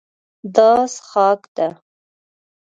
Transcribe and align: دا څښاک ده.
دا 0.55 0.69
څښاک 0.93 1.41
ده. 1.55 1.67